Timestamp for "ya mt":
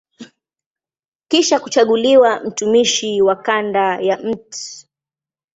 4.01-4.85